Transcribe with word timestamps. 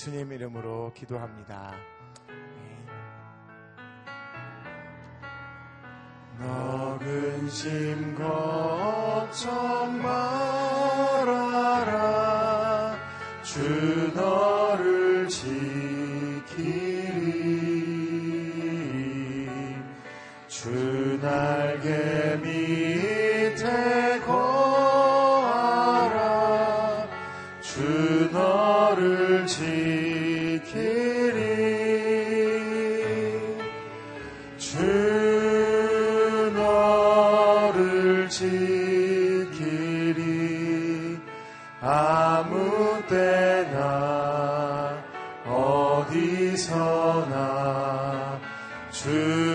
예수님 0.00 0.32
이름으로 0.32 0.92
기도합니다. 0.94 1.74
예. 2.30 2.78
너근 6.42 7.50
심 7.50 8.14
걱정 8.14 10.00
말아라 10.00 11.36
주 13.42 14.10
너. 14.14 14.59
주나 46.90 48.40
주 48.90 49.49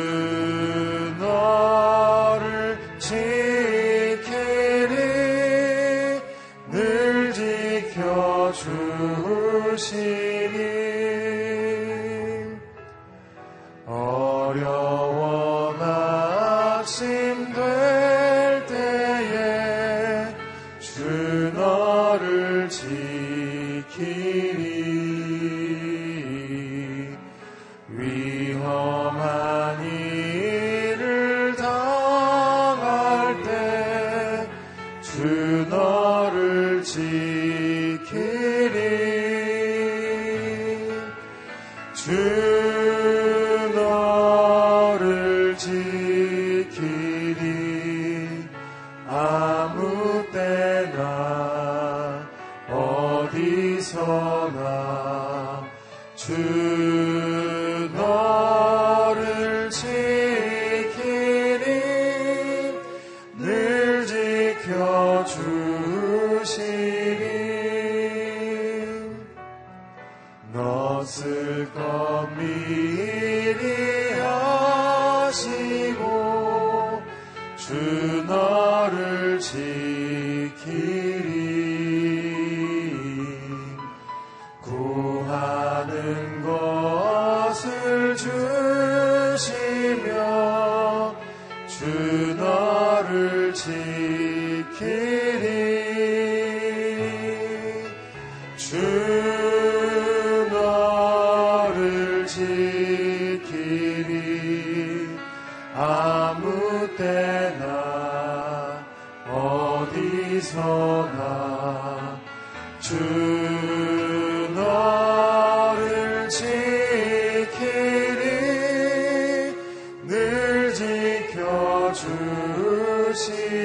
mercy. 123.15 123.64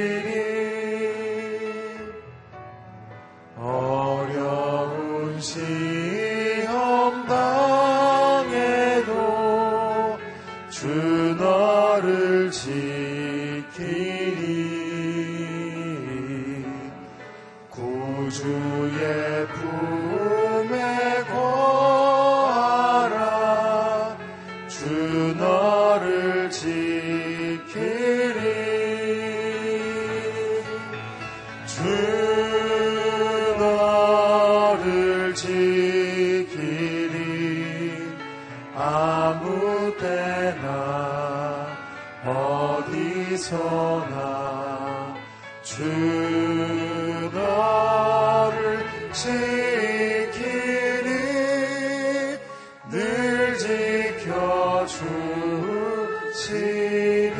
지금 56.40 57.36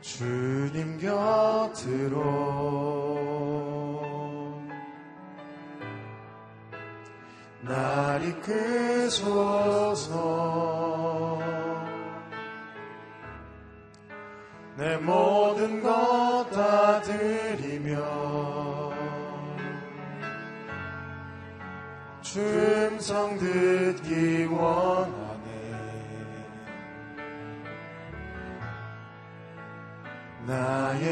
주님 0.00 0.98
곁으로 0.98 2.18
날 7.62 8.24
이끄소 8.24 9.24
그 9.24 9.57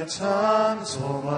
찬송하 0.07 1.37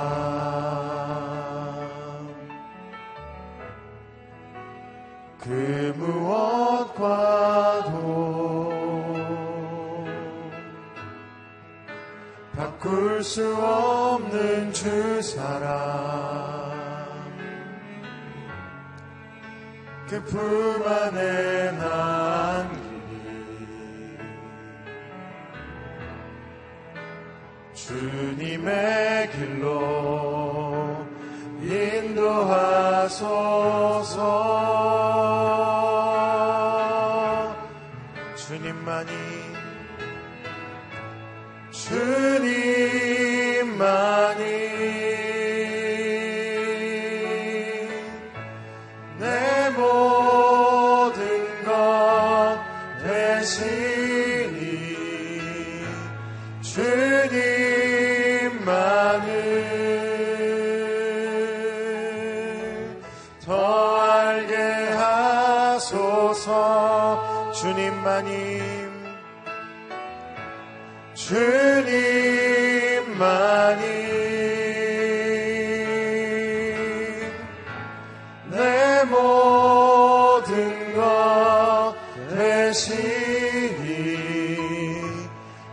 대신이 82.69 84.19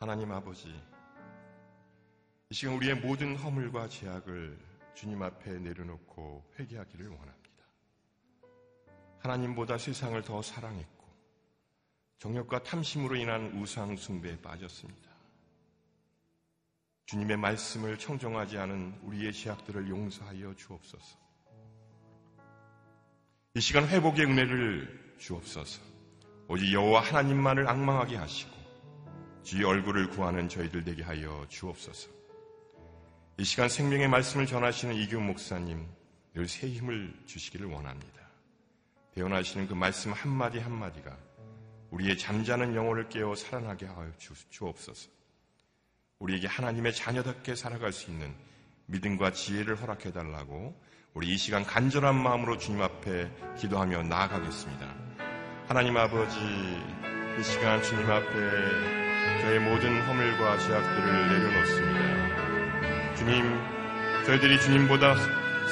하나님 0.01 0.31
아버지, 0.31 0.74
이 2.50 2.56
시간 2.56 2.75
우리의 2.75 2.96
모든 2.96 3.36
허물과 3.36 3.90
죄악을 3.90 4.57
주님 4.96 5.22
앞에 5.22 5.60
내려놓고 5.60 6.54
회개하기를 6.57 7.10
원합니다. 7.10 7.66
하나님보다 9.18 9.78
세상을 9.78 10.22
더 10.22 10.42
사랑했고 10.42 11.06
정욕과 12.19 12.63
탐심으로 12.63 13.18
인한 13.18 13.60
우상 13.60 13.98
숭배에 13.98 14.40
빠졌습니다. 14.40 15.10
주님의 17.07 17.36
말씀을 17.36 18.00
청정하지 18.00 18.57
않은 18.57 19.02
우리의 19.04 19.34
죄악들을 19.34 19.90
용서하여 19.90 20.56
주옵소서. 20.56 21.18
이 23.56 23.60
시간 23.60 23.86
회복의 23.86 24.28
은혜를 24.28 25.16
주옵소서. 25.18 25.81
오직 26.48 26.72
여호와 26.72 27.02
하나님만을 27.02 27.68
악망하게 27.68 28.16
하시고 28.16 28.58
주의 29.44 29.63
얼굴을 29.63 30.09
구하는 30.09 30.47
저희들 30.50 30.83
되게 30.83 31.03
하여 31.03 31.45
주옵소서. 31.50 32.09
이 33.38 33.44
시간 33.44 33.69
생명의 33.69 34.07
말씀을 34.09 34.45
전하시는 34.45 34.94
이규 34.95 35.19
목사님 35.19 35.88
늘 36.36 36.47
새 36.47 36.68
힘을 36.69 37.13
주시기를 37.25 37.68
원합니다. 37.68 38.19
배워나시는 39.15 39.68
그 39.68 39.74
말씀 39.74 40.12
한마디 40.13 40.59
한마디가 40.59 41.18
우리의 41.91 42.18
잠자는 42.18 42.75
영혼을 42.75 43.09
깨워 43.09 43.36
살아나게 43.36 43.88
하여 43.88 44.12
주- 44.19 44.33
주옵소서. 44.50 45.09
우리에게 46.19 46.47
하나님의 46.47 46.94
자녀답게 46.94 47.56
살아갈 47.56 47.92
수 47.92 48.12
있는 48.12 48.33
믿음과 48.88 49.31
지혜를 49.33 49.81
허락해 49.81 50.12
달라고 50.12 50.80
우리 51.13 51.30
이 51.33 51.38
시간 51.38 51.65
간절한 51.65 52.15
마음으로 52.15 52.57
주님 52.57 52.81
앞에 52.81 53.31
기도하며 53.57 54.03
나아가겠습니다. 54.03 54.95
하나님 55.68 55.97
아버지, 55.97 56.38
이 56.39 57.44
시간 57.44 57.81
주님 57.81 58.09
앞에 58.09 59.08
저의 59.41 59.59
모든 59.59 60.01
허물과 60.01 60.57
죄악들을 60.57 61.27
내려놓습니다. 61.27 63.15
주님, 63.15 63.59
저희들이 64.25 64.59
주님보다 64.59 65.15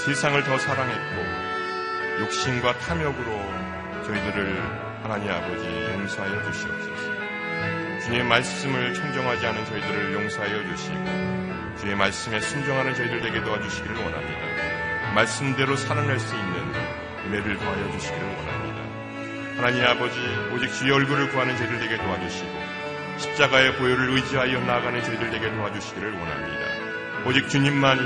세상을 0.06 0.44
더 0.44 0.58
사랑했고 0.58 2.22
욕심과 2.22 2.78
탐욕으로 2.80 4.04
저희들을 4.06 4.62
하나님 5.04 5.30
아버지 5.32 5.66
용서하여 5.94 6.44
주시옵소서. 6.44 7.18
주님의 8.04 8.26
말씀을 8.26 8.94
청정하지 8.94 9.46
않은 9.48 9.66
저희들을 9.66 10.14
용서하여 10.14 10.68
주시고 10.70 11.78
주의 11.78 11.96
말씀에 11.96 12.40
순종하는 12.40 12.96
저희들 12.96 13.22
되게 13.22 13.42
도와주시기를 13.44 13.96
원합니다. 13.96 15.14
말씀대로 15.14 15.76
살아낼 15.76 16.20
수 16.20 16.36
있는 16.36 16.74
은혜를 17.26 17.58
더하여 17.58 17.92
주시기를 17.92 18.28
원합니다. 18.28 18.78
하나님 19.58 19.84
아버지 19.86 20.20
오직 20.54 20.74
주의 20.74 20.92
얼굴을 20.92 21.30
구하는 21.32 21.58
저희들 21.58 21.80
되게 21.80 21.98
도와주시고 21.98 22.77
십자가의 23.18 23.76
보혈을 23.78 24.10
의지하여 24.12 24.60
나아가는 24.62 25.04
저희들 25.04 25.30
되게 25.32 25.50
도와주시기를 25.52 26.12
원합니다. 26.14 27.28
오직 27.28 27.50
주님만이 27.50 28.02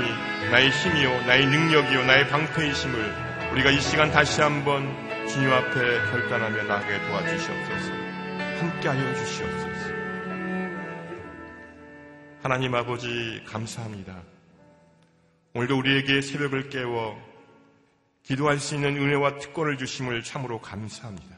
나의 0.50 0.70
힘이요 0.70 1.26
나의 1.26 1.46
능력이요 1.46 2.04
나의 2.06 2.28
방패이심을 2.28 3.52
우리가 3.52 3.70
이 3.70 3.80
시간 3.80 4.10
다시 4.10 4.40
한번 4.40 4.86
주님 5.28 5.52
앞에 5.52 5.74
결단하며 6.10 6.62
나가게 6.64 7.06
도와주시옵소서. 7.06 7.92
함께하여 8.60 9.14
주시옵소서. 9.14 9.92
하나님 12.42 12.74
아버지 12.74 13.42
감사합니다. 13.46 14.22
오늘도 15.54 15.78
우리에게 15.78 16.22
새벽을 16.22 16.70
깨워 16.70 17.20
기도할 18.24 18.58
수 18.58 18.74
있는 18.74 18.96
은혜와 18.96 19.38
특권을 19.38 19.76
주심을 19.76 20.22
참으로 20.22 20.60
감사합니다. 20.60 21.36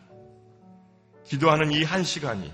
기도하는 1.24 1.72
이 1.72 1.82
한 1.82 2.04
시간이 2.04 2.52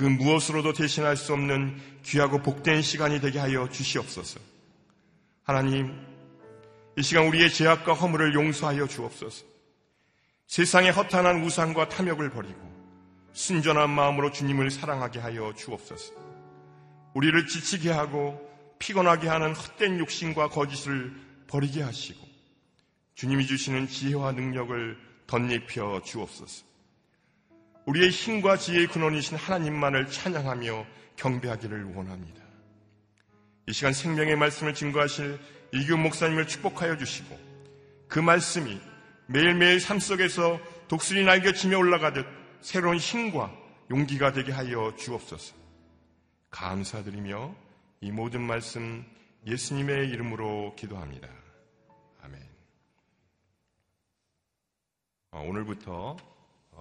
그 0.00 0.04
무엇으로도 0.04 0.72
대신할 0.72 1.14
수 1.14 1.34
없는 1.34 1.78
귀하고 2.04 2.40
복된 2.40 2.80
시간이 2.80 3.20
되게 3.20 3.38
하여 3.38 3.68
주시옵소서. 3.68 4.40
하나님, 5.42 5.94
이 6.96 7.02
시간 7.02 7.26
우리의 7.26 7.52
죄악과 7.52 7.92
허물을 7.92 8.32
용서하여 8.32 8.86
주옵소서. 8.86 9.44
세상의 10.46 10.92
허탄한 10.92 11.44
우상과 11.44 11.90
탐욕을 11.90 12.30
버리고 12.30 12.58
순전한 13.34 13.90
마음으로 13.90 14.32
주님을 14.32 14.70
사랑하게 14.70 15.18
하여 15.18 15.52
주옵소서. 15.54 16.14
우리를 17.12 17.46
지치게 17.46 17.90
하고 17.90 18.40
피곤하게 18.78 19.28
하는 19.28 19.54
헛된 19.54 19.98
욕심과 19.98 20.48
거짓을 20.48 21.12
버리게 21.46 21.82
하시고 21.82 22.26
주님이 23.16 23.46
주시는 23.46 23.86
지혜와 23.88 24.32
능력을 24.32 24.96
덧입혀 25.26 26.00
주옵소서. 26.06 26.69
우리의 27.86 28.10
힘과 28.10 28.56
지혜의 28.56 28.88
근원이신 28.88 29.36
하나님만을 29.36 30.10
찬양하며 30.10 30.86
경배하기를 31.16 31.94
원합니다. 31.94 32.40
이 33.66 33.72
시간 33.72 33.92
생명의 33.92 34.36
말씀을 34.36 34.74
증거하실 34.74 35.38
이규 35.72 35.96
목사님을 35.96 36.46
축복하여 36.46 36.96
주시고 36.96 37.38
그 38.08 38.18
말씀이 38.18 38.80
매일매일 39.26 39.80
삶 39.80 40.00
속에서 40.00 40.58
독수리 40.88 41.24
날개치며 41.24 41.78
올라가듯 41.78 42.26
새로운 42.60 42.96
힘과 42.96 43.54
용기가 43.90 44.32
되게 44.32 44.50
하여 44.52 44.94
주옵소서. 44.96 45.54
감사드리며 46.50 47.54
이 48.00 48.10
모든 48.10 48.42
말씀 48.42 49.04
예수님의 49.46 50.08
이름으로 50.08 50.74
기도합니다. 50.76 51.28
아멘. 52.22 52.42
어, 55.30 55.42
오늘부터 55.46 56.16
어, 56.16 56.29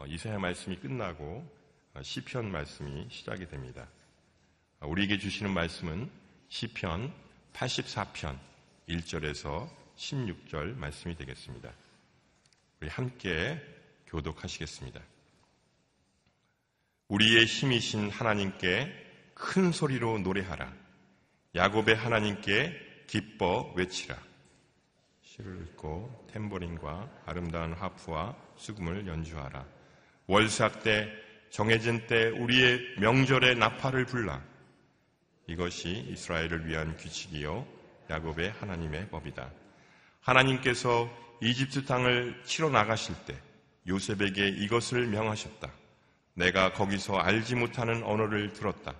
이사야 0.07 0.39
말씀이 0.39 0.77
끝나고 0.77 1.45
어, 1.93 2.01
시편 2.01 2.51
말씀이 2.51 3.07
시작이 3.09 3.47
됩니다. 3.47 3.87
어, 4.79 4.87
우리에게 4.87 5.17
주시는 5.17 5.51
말씀은 5.51 6.09
시편 6.49 7.13
84편 7.53 8.37
1절에서 8.87 9.69
16절 9.97 10.75
말씀이 10.77 11.15
되겠습니다. 11.15 11.71
우리 12.81 12.89
함께 12.89 13.61
교독하시겠습니다. 14.07 15.01
우리의 17.09 17.45
힘이신 17.45 18.09
하나님께 18.09 18.93
큰 19.33 19.71
소리로 19.71 20.19
노래하라. 20.19 20.73
야곱의 21.55 21.95
하나님께 21.95 23.05
기뻐 23.07 23.73
외치라. 23.75 24.17
시를 25.23 25.61
읽고 25.61 26.27
템버린과 26.31 27.23
아름다운 27.25 27.73
하프와 27.73 28.35
수금을 28.57 29.07
연주하라. 29.07 29.78
월삭 30.29 30.83
때 30.83 31.11
정해진 31.49 32.05
때 32.05 32.27
우리의 32.27 32.99
명절에 32.99 33.55
나팔을 33.55 34.05
불라. 34.05 34.39
이것이 35.47 36.05
이스라엘을 36.07 36.67
위한 36.67 36.95
규칙이요 36.97 37.65
야곱의 38.11 38.51
하나님의 38.51 39.09
법이다. 39.09 39.49
하나님께서 40.21 41.09
이집트 41.41 41.85
땅을 41.85 42.43
치러 42.43 42.69
나가실 42.69 43.15
때 43.25 43.35
요셉에게 43.87 44.49
이것을 44.49 45.07
명하셨다. 45.07 45.71
내가 46.35 46.73
거기서 46.73 47.17
알지 47.17 47.55
못하는 47.55 48.03
언어를 48.03 48.53
들었다. 48.53 48.93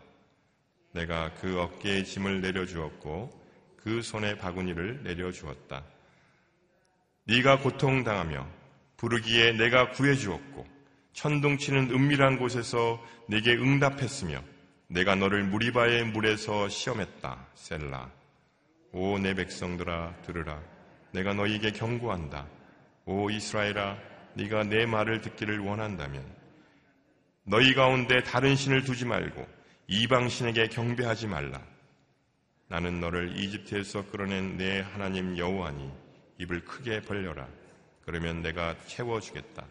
내가 0.93 1.31
그 1.36 1.62
어깨에 1.62 2.05
짐을 2.05 2.41
내려주었고 2.41 3.39
그 3.77 4.01
손에 4.01 4.36
바구니를 4.36 5.03
내려주었다. 5.03 5.83
네가 7.25 7.59
고통당하며 7.59 8.48
부르기에 8.98 9.51
내가 9.51 9.91
구해주었고 9.91 10.78
천둥치는 11.20 11.92
은밀한 11.92 12.40
곳에서 12.40 12.98
네게 13.28 13.58
응답했으며 13.58 14.42
내가 14.88 15.16
너를 15.16 15.44
무리바의 15.44 16.06
물에서 16.06 16.70
시험했다. 16.70 17.46
셀라. 17.56 18.10
오 18.94 19.20
내 19.20 19.34
백성들아 19.34 20.22
들으라. 20.26 20.62
내가 21.12 21.34
너희에게 21.34 21.72
경고한다. 21.72 22.48
오 23.04 23.30
이스라엘아 23.30 23.98
네가 24.36 24.64
내 24.64 24.86
말을 24.86 25.20
듣기를 25.20 25.60
원한다면 25.60 26.24
너희 27.44 27.74
가운데 27.74 28.24
다른 28.24 28.56
신을 28.56 28.86
두지 28.86 29.04
말고 29.04 29.46
이방 29.88 30.30
신에게 30.30 30.70
경배하지 30.70 31.28
말라. 31.28 31.62
나는 32.70 33.02
너를 33.02 33.38
이집트에서 33.38 34.06
끌어낸 34.10 34.56
내 34.56 34.80
하나님 34.80 35.38
여호와니 35.38 35.92
입을 36.38 36.64
크게 36.64 37.02
벌려라. 37.02 37.46
그러면 38.06 38.42
내가 38.42 38.78
채워주겠다. 38.88 39.66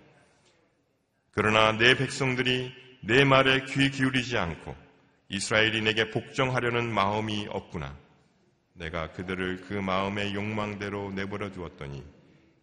그러나 1.32 1.72
내 1.72 1.96
백성들이 1.96 2.72
내 3.02 3.24
말에 3.24 3.64
귀 3.66 3.90
기울이지 3.90 4.36
않고 4.36 4.74
이스라엘이 5.28 5.82
내게 5.82 6.10
복종하려는 6.10 6.92
마음이 6.92 7.46
없구나. 7.50 7.96
내가 8.72 9.12
그들을 9.12 9.62
그 9.68 9.74
마음의 9.74 10.34
욕망대로 10.34 11.10
내버려 11.12 11.50
두었더니 11.52 12.04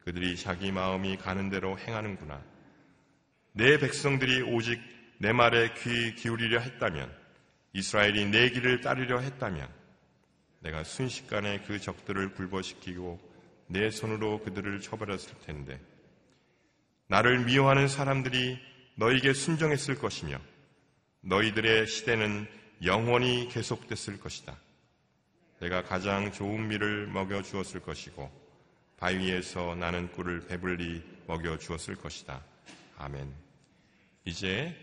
그들이 0.04 0.36
자기 0.38 0.72
마음이 0.72 1.18
가는 1.18 1.50
대로 1.50 1.78
행하는구나. 1.78 2.42
내 3.54 3.78
백성들이 3.78 4.42
오직 4.42 4.82
내 5.18 5.32
말에 5.32 5.74
귀 5.76 6.14
기울이려 6.16 6.60
했다면 6.60 7.12
이스라엘이 7.74 8.26
내 8.26 8.50
길을 8.50 8.82
따르려 8.82 9.20
했다면 9.20 9.68
내가 10.60 10.84
순식간에 10.84 11.62
그 11.68 11.80
적들을 11.80 12.34
굴복시키고 12.34 13.20
내 13.68 13.90
손으로 13.90 14.42
그들을 14.42 14.80
처벌했을 14.80 15.38
텐데 15.46 15.80
나를 17.08 17.46
미워하는 17.46 17.88
사람들이 17.88 18.60
너에게 18.96 19.34
순종했을 19.34 20.00
것이며 20.00 20.40
너희들의 21.22 21.88
시대는 21.88 22.48
영원히 22.84 23.50
계속됐을 23.50 24.20
것이다. 24.20 24.58
내가 25.60 25.84
가장 25.84 26.32
좋은 26.32 26.68
밀을 26.68 27.08
먹여 27.08 27.42
주었을 27.42 27.82
것이고 27.82 28.30
바위에서 28.98 29.76
나는 29.76 30.12
꿀을 30.12 30.48
배불리 30.48 31.04
먹여 31.28 31.58
주었을 31.58 31.96
것이다. 31.96 32.44
아멘. 32.98 33.34
이제 34.26 34.76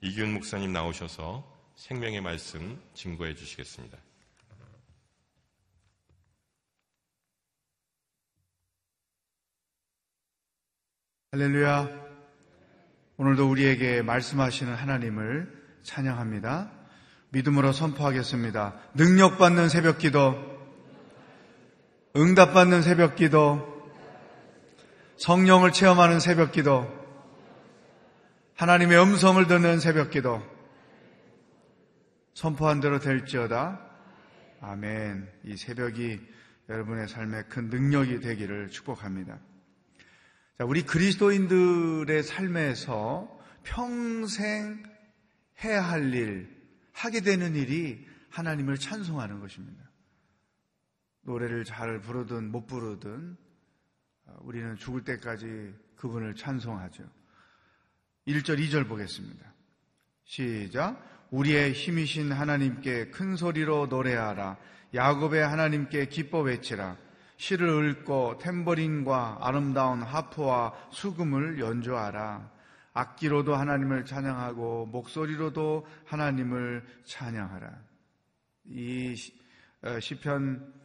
이균 0.00 0.32
목사님 0.32 0.72
나오셔서 0.72 1.44
생명의 1.76 2.20
말씀 2.20 2.80
증거해 2.94 3.34
주시겠습니다. 3.34 3.98
할렐루야. 11.32 11.88
오늘도 13.16 13.48
우리에게 13.48 14.02
말씀하시는 14.02 14.74
하나님을 14.74 15.48
찬양합니다. 15.84 16.72
믿음으로 17.28 17.70
선포하겠습니다. 17.70 18.74
능력받는 18.94 19.68
새벽 19.68 19.98
기도, 19.98 20.34
응답받는 22.16 22.82
새벽 22.82 23.14
기도, 23.14 23.64
성령을 25.18 25.70
체험하는 25.70 26.18
새벽 26.18 26.50
기도, 26.50 26.92
하나님의 28.56 29.00
음성을 29.00 29.46
듣는 29.46 29.78
새벽 29.78 30.10
기도, 30.10 30.42
선포한 32.34 32.80
대로 32.80 32.98
될지어다. 32.98 33.80
아멘. 34.62 35.30
이 35.44 35.56
새벽이 35.56 36.18
여러분의 36.68 37.06
삶에 37.06 37.44
큰 37.44 37.70
능력이 37.70 38.18
되기를 38.18 38.70
축복합니다. 38.70 39.38
자, 40.60 40.66
우리 40.66 40.82
그리스도인들의 40.82 42.22
삶에서 42.22 43.34
평생 43.62 44.82
해야 45.64 45.80
할 45.80 46.12
일, 46.12 46.54
하게 46.92 47.22
되는 47.22 47.56
일이 47.56 48.06
하나님을 48.28 48.76
찬송하는 48.76 49.40
것입니다. 49.40 49.82
노래를 51.22 51.64
잘 51.64 52.02
부르든 52.02 52.50
못 52.50 52.66
부르든 52.66 53.38
어, 54.26 54.36
우리는 54.42 54.76
죽을 54.76 55.02
때까지 55.02 55.72
그분을 55.96 56.34
찬송하죠. 56.34 57.04
1절, 58.26 58.58
2절 58.58 58.86
보겠습니다. 58.86 59.54
시작. 60.24 61.26
우리의 61.30 61.72
힘이신 61.72 62.32
하나님께 62.32 63.08
큰 63.08 63.34
소리로 63.34 63.86
노래하라. 63.86 64.58
야곱의 64.92 65.42
하나님께 65.42 66.08
기뻐 66.08 66.42
외치라. 66.42 66.98
시를 67.40 67.88
읊고 67.88 68.36
탬버린과 68.36 69.38
아름다운 69.40 70.02
하프와 70.02 70.74
수금을 70.90 71.58
연주하라. 71.58 72.50
악기로도 72.92 73.54
하나님을 73.54 74.04
찬양하고 74.04 74.86
목소리로도 74.92 75.86
하나님을 76.04 76.84
찬양하라. 77.04 77.78
이 78.66 79.14
어, 79.80 79.98
시편 79.98 80.80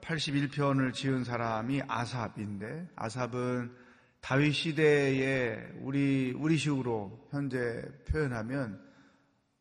81편을 0.00 0.88
어, 0.88 0.92
지은 0.92 1.22
사람이 1.24 1.82
아삽인데 1.86 2.88
아삽은 2.96 3.76
다윗 4.22 4.54
시대에 4.54 5.68
우리 5.82 6.32
우리식으로 6.34 7.28
현재 7.30 7.82
표현하면 8.08 8.82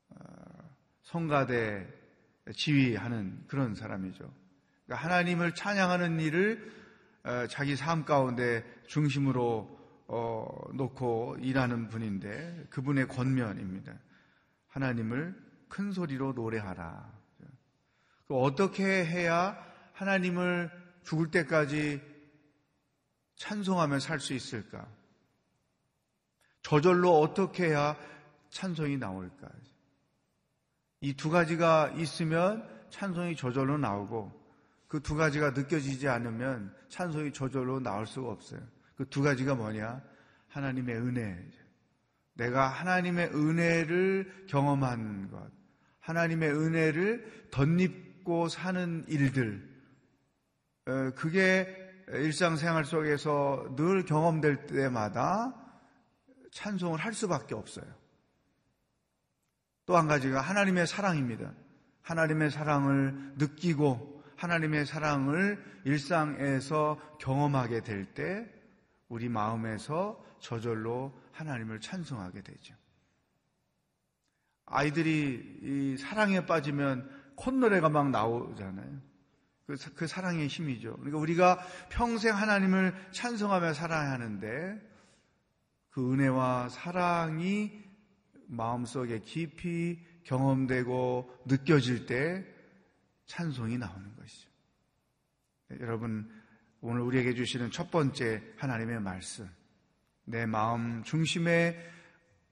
어, 0.08 0.24
성가대 1.02 1.86
지휘하는 2.54 3.44
그런 3.48 3.76
사람이죠. 3.76 4.45
그러니까 4.86 5.04
하나님을 5.06 5.56
찬양하는 5.56 6.20
일을 6.20 6.72
자기 7.50 7.76
삶 7.76 8.06
가운데 8.06 8.64
중심으로 8.88 9.76
어, 10.08 10.48
놓고 10.74 11.38
일하는 11.40 11.90
분인데 11.90 12.68
그분의 12.70 13.08
권면입니다. 13.08 13.94
하나님을 14.68 15.36
큰 15.68 15.92
소리로 15.92 16.34
노래하라. 16.34 17.12
어떻게 18.30 18.84
해야 19.06 19.58
하나님을 19.94 20.70
죽을 21.04 21.32
때까지 21.32 22.02
찬송하며 23.38 24.00
살 24.00 24.20
수 24.20 24.34
있을까? 24.34 24.88
저절로 26.62 27.20
어떻게 27.20 27.68
해야 27.68 27.98
찬송이 28.50 28.98
나올까? 28.98 29.50
이 31.02 31.14
두 31.14 31.30
가지가 31.30 31.94
있으면 31.98 32.68
찬송이 32.90 33.36
저절로 33.36 33.78
나오고 33.78 34.45
그 34.96 35.02
두 35.02 35.16
가지가 35.16 35.52
느껴지지 35.52 36.08
않으면 36.08 36.74
찬송이 36.88 37.34
저절로 37.34 37.82
나올 37.82 38.08
수가 38.08 38.30
없어요. 38.32 38.62
그 38.96 39.04
두 39.10 39.22
가지가 39.22 39.54
뭐냐? 39.56 40.02
하나님의 40.48 40.96
은혜. 40.96 41.46
내가 42.36 42.70
하나님의 42.70 43.28
은혜를 43.36 44.46
경험한 44.48 45.32
것. 45.32 45.52
하나님의 46.00 46.50
은혜를 46.50 47.50
덧입고 47.52 48.48
사는 48.48 49.04
일들. 49.10 49.70
어, 50.88 51.12
그게 51.18 51.76
일상생활 52.08 52.86
속에서 52.86 53.76
늘 53.76 54.06
경험될 54.06 54.66
때마다 54.68 55.54
찬송을 56.54 57.00
할 57.00 57.14
수밖에 57.14 57.54
없어요. 57.54 57.86
또 59.86 59.98
한 59.98 60.08
가지가 60.08 60.40
하나님의 60.40 60.88
사랑입니다. 60.88 61.52
하나님의 62.02 62.50
사랑을 62.50 63.34
느끼고 63.36 64.15
하나님의 64.38 64.86
사랑을 64.86 65.64
일상에서 65.86 67.00
경험하게 67.20 67.82
될 67.82 68.06
때 68.14 68.50
우리 69.08 69.30
마음에서 69.30 70.24
저절로 70.40 71.14
하나님을 71.32 71.80
찬송하게 71.80 72.42
되죠. 72.42 72.76
아이들이 74.66 75.60
이 75.62 75.98
사랑에 75.98 76.46
빠지면 76.46 77.10
콧노래가 77.36 77.90
막 77.90 78.10
나오잖아요. 78.10 79.02
그, 79.68 79.76
그 79.96 80.08
사랑의 80.08 80.48
힘이죠. 80.48 80.96
그러니까 80.98 81.18
우리가 81.18 81.60
평생 81.90 82.36
하나님을 82.36 82.94
찬송하며 83.12 83.74
살아야 83.74 84.12
하는데 84.12 84.80
그 85.90 86.14
은혜와 86.14 86.70
사랑이 86.70 87.84
마음속에 88.48 89.20
깊이 89.20 90.00
경험되고 90.24 91.44
느껴질 91.46 92.06
때 92.06 92.46
찬송이 93.26 93.78
나오는 93.78 94.16
것이죠. 94.16 94.50
네, 95.70 95.78
여러분, 95.82 96.30
오늘 96.82 97.02
우리에게 97.02 97.34
주시는 97.34 97.72
첫 97.72 97.90
번째 97.90 98.44
하나님의 98.58 99.00
말씀. 99.02 99.50
내 100.26 100.46
마음 100.46 101.04
중심에 101.04 101.78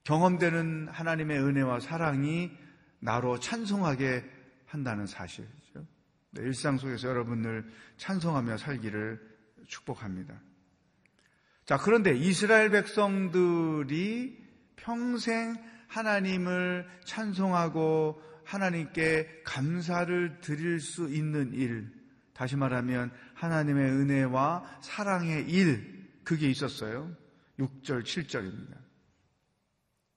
경험되는 0.03 0.89
하나님의 0.89 1.39
은혜와 1.39 1.79
사랑이 1.79 2.51
나로 2.99 3.39
찬송하게 3.39 4.29
한다는 4.65 5.05
사실이죠. 5.05 5.85
네, 6.31 6.41
일상 6.41 6.77
속에서 6.77 7.07
여러분을 7.07 7.69
찬송하며 7.97 8.57
살기를 8.57 9.21
축복합니다. 9.67 10.39
자, 11.65 11.77
그런데 11.77 12.15
이스라엘 12.15 12.69
백성들이 12.71 14.43
평생 14.75 15.55
하나님을 15.87 16.87
찬송하고 17.05 18.21
하나님께 18.45 19.41
감사를 19.43 20.39
드릴 20.41 20.79
수 20.79 21.09
있는 21.09 21.53
일, 21.53 21.91
다시 22.33 22.55
말하면 22.55 23.11
하나님의 23.35 23.91
은혜와 23.91 24.79
사랑의 24.81 25.49
일, 25.49 26.09
그게 26.23 26.49
있었어요. 26.49 27.15
6절, 27.59 28.03
7절입니다. 28.03 28.83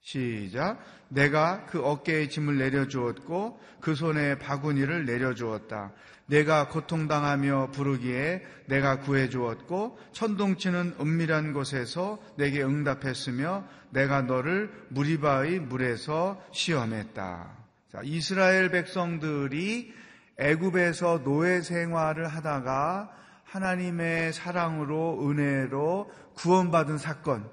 시작. 0.00 0.78
내가 1.08 1.66
그 1.66 1.84
어깨에 1.84 2.28
짐을 2.28 2.58
내려주었고 2.58 3.60
그 3.80 3.96
손에 3.96 4.38
바구니를 4.38 5.04
내려주었다. 5.04 5.92
내가 6.26 6.68
고통당하며 6.68 7.70
부르기에 7.72 8.44
내가 8.66 9.00
구해주었고 9.00 9.98
천둥치는 10.12 10.96
은밀한 11.00 11.52
곳에서 11.52 12.20
내게 12.36 12.62
응답했으며 12.62 13.66
내가 13.90 14.22
너를 14.22 14.70
무리바의 14.90 15.60
물에서 15.60 16.40
시험했다. 16.52 17.65
자, 17.96 18.02
이스라엘 18.04 18.70
백성들이 18.70 19.90
애굽에서 20.36 21.22
노예 21.22 21.62
생활을 21.62 22.28
하다가 22.28 23.10
하나님의 23.44 24.34
사랑으로 24.34 25.26
은혜로 25.26 26.10
구원받은 26.34 26.98
사건. 26.98 27.50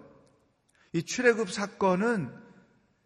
이 0.91 1.03
출애굽 1.03 1.49
사건은 1.49 2.29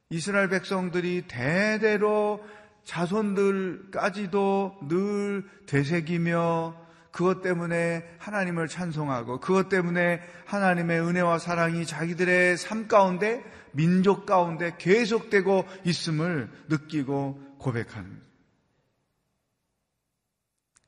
이스라엘 0.10 0.50
백성들이 0.50 1.26
대대로 1.28 2.44
자손들까지도 2.86 4.80
늘 4.88 5.46
되새기며 5.68 6.87
그것 7.12 7.42
때문에 7.42 8.08
하나님을 8.20 8.68
찬송하고 8.68 9.40
그것 9.40 9.70
때문에 9.70 10.22
하나님의 10.46 11.02
은혜와 11.02 11.40
사랑이 11.40 11.86
자기들의 11.86 12.58
삶 12.58 12.88
가운데 12.88 13.44
민족 13.72 14.26
가운데 14.26 14.76
계속되고 14.78 15.66
있음을 15.84 16.50
느끼고 16.70 17.58
고백하는 17.60 18.22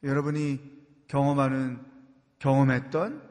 여러분이 0.03 0.61
경험하는 1.07 1.85
경험했던 2.39 3.29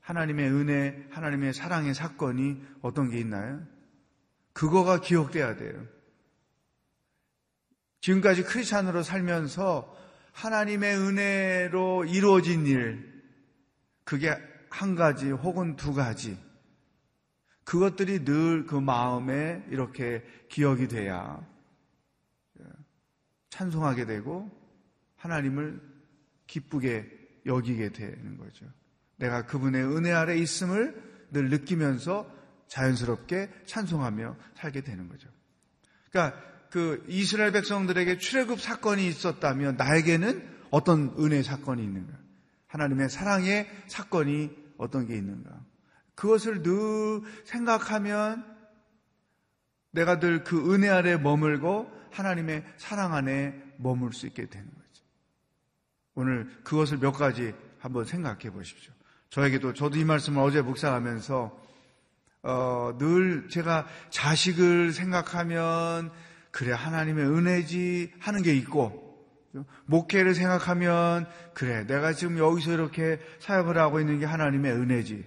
하나님의 0.00 0.50
은혜, 0.50 1.06
하나님의 1.10 1.52
사랑의 1.52 1.94
사건이 1.94 2.62
어떤 2.80 3.10
게 3.10 3.18
있나요? 3.18 3.60
그거가 4.52 5.00
기억돼야 5.00 5.56
돼요. 5.56 5.84
지금까지 8.00 8.44
크리스찬으로 8.44 9.02
살면서 9.02 9.94
하나님의 10.36 10.96
은혜로 10.98 12.04
이루어진 12.04 12.66
일, 12.66 13.22
그게 14.04 14.36
한 14.68 14.94
가지 14.94 15.30
혹은 15.30 15.76
두 15.76 15.94
가지. 15.94 16.38
그것들이 17.64 18.24
늘 18.24 18.66
그 18.66 18.76
마음에 18.76 19.64
이렇게 19.70 20.22
기억이 20.50 20.88
돼야 20.88 21.44
찬송하게 23.48 24.04
되고 24.04 24.50
하나님을 25.16 25.80
기쁘게 26.46 27.40
여기게 27.46 27.92
되는 27.92 28.36
거죠. 28.36 28.66
내가 29.16 29.46
그분의 29.46 29.84
은혜 29.84 30.12
아래 30.12 30.36
있음을 30.36 31.28
늘 31.30 31.48
느끼면서 31.48 32.30
자연스럽게 32.68 33.50
찬송하며 33.64 34.36
살게 34.54 34.82
되는 34.82 35.08
거죠. 35.08 35.28
그러니까 36.10 36.38
그 36.70 37.04
이스라엘 37.08 37.52
백성들에게 37.52 38.18
출애굽 38.18 38.60
사건이 38.60 39.06
있었다면 39.06 39.76
나에게는 39.76 40.56
어떤 40.70 41.14
은혜 41.18 41.42
사건이 41.42 41.82
있는가? 41.82 42.12
하나님의 42.66 43.08
사랑의 43.08 43.70
사건이 43.86 44.50
어떤 44.78 45.06
게 45.06 45.16
있는가? 45.16 45.50
그것을 46.14 46.62
늘 46.62 47.22
생각하면 47.44 48.44
내가 49.92 50.18
늘 50.18 50.44
그 50.44 50.74
은혜 50.74 50.88
아래 50.88 51.16
머물고 51.16 51.90
하나님의 52.12 52.64
사랑 52.76 53.14
안에 53.14 53.54
머물 53.78 54.12
수 54.12 54.26
있게 54.26 54.46
되는 54.46 54.66
거죠. 54.66 55.04
오늘 56.14 56.50
그것을 56.64 56.98
몇 56.98 57.12
가지 57.12 57.54
한번 57.78 58.04
생각해 58.04 58.50
보십시오. 58.50 58.92
저에게도 59.30 59.74
저도 59.74 59.98
이 59.98 60.04
말씀을 60.04 60.42
어제 60.42 60.62
묵상하면서 60.62 61.66
어, 62.42 62.96
늘 62.98 63.48
제가 63.48 63.86
자식을 64.10 64.92
생각하면 64.92 66.12
그래 66.56 66.72
하나님의 66.72 67.26
은혜지 67.26 68.14
하는 68.18 68.40
게 68.40 68.54
있고 68.54 69.04
목회를 69.84 70.34
생각하면 70.34 71.28
그래 71.52 71.86
내가 71.86 72.14
지금 72.14 72.38
여기서 72.38 72.72
이렇게 72.72 73.20
사역을 73.40 73.76
하고 73.76 74.00
있는 74.00 74.18
게 74.20 74.24
하나님의 74.24 74.72
은혜지. 74.72 75.22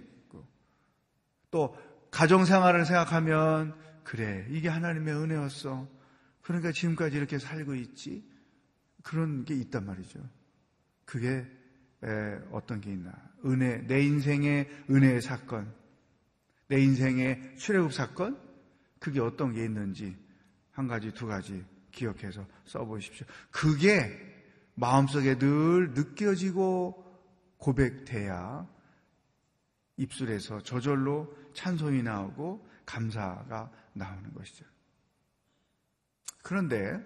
또 1.51 1.77
가정 2.09 2.45
생활을 2.45 2.83
생각하면 2.83 3.75
그래 4.03 4.47
이게 4.49 4.69
하나님의 4.69 5.13
은혜였어. 5.13 5.87
그러니까 6.41 6.71
지금까지 6.71 7.17
이렇게 7.17 7.37
살고 7.37 7.75
있지? 7.75 8.27
그런 9.03 9.45
게 9.45 9.53
있단 9.53 9.85
말이죠. 9.85 10.19
그게 11.05 11.45
어떤 12.49 12.81
게 12.81 12.91
있나? 12.91 13.13
은혜 13.45 13.85
내 13.85 14.01
인생의 14.01 14.67
은혜의 14.89 15.21
사건. 15.21 15.71
내 16.69 16.81
인생의 16.81 17.57
출애굽 17.57 17.93
사건? 17.93 18.35
그게 18.97 19.19
어떤 19.19 19.53
게 19.53 19.63
있는지 19.63 20.17
한 20.79 20.87
가지 20.87 21.11
두 21.11 21.27
가지 21.27 21.65
기억해서 21.91 22.47
써보십시오. 22.65 23.27
그게 23.51 24.17
마음속에 24.75 25.37
늘 25.37 25.91
느껴지고 25.91 27.05
고백돼야 27.57 28.65
입술에서 29.97 30.61
저절로 30.61 31.35
찬송이 31.53 32.01
나오고 32.01 32.65
감사가 32.85 33.69
나오는 33.91 34.33
것이죠. 34.33 34.63
그런데 36.41 36.97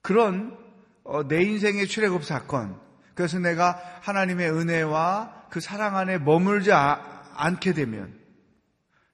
그런 0.00 0.56
어, 1.02 1.26
내 1.26 1.42
인생의 1.42 1.88
출애굽 1.88 2.24
사건, 2.24 2.80
그래서 3.16 3.40
내가 3.40 3.72
하나님의 4.02 4.52
은혜와 4.52 5.48
그 5.50 5.58
사랑 5.58 5.96
안에 5.96 6.18
머물지 6.18 6.70
않게 6.70 7.72
되면 7.72 8.16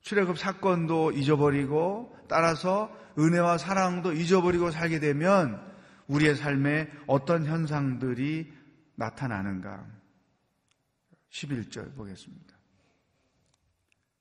출애굽 0.02 0.38
사건도 0.38 1.12
잊어버리고 1.12 2.14
따라서 2.28 2.94
은혜와 3.18 3.58
사랑도 3.58 4.12
잊어버리고 4.12 4.70
살게 4.70 5.00
되면 5.00 5.60
우리의 6.06 6.36
삶에 6.36 6.88
어떤 7.06 7.44
현상들이 7.44 8.52
나타나는가? 8.94 9.84
11절 11.30 11.94
보겠습니다. 11.94 12.58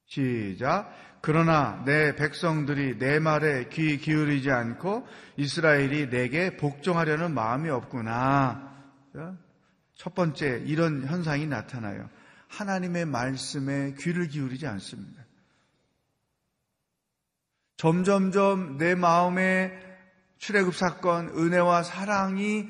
시작. 0.06 0.94
그러나 1.22 1.84
내 1.86 2.16
백성들이 2.16 2.98
내 2.98 3.20
말에 3.20 3.68
귀 3.70 3.98
기울이지 3.98 4.52
않고 4.52 5.06
이스라엘이 5.36 6.10
내게 6.10 6.56
복종하려는 6.56 7.34
마음이 7.34 7.70
없구나. 7.70 8.76
첫 9.96 10.16
번째 10.16 10.64
이런 10.66 11.06
현상이 11.06 11.48
나타나요. 11.48 12.10
하나님의 12.48 13.06
말씀에 13.06 13.96
귀를 14.00 14.28
기울이지 14.28 14.68
않습니다. 14.68 15.27
점점점 17.78 18.78
내 18.78 18.96
마음에 18.96 19.72
출애굽 20.40 20.76
사건, 20.76 21.30
은혜와 21.30 21.84
사랑이 21.84 22.68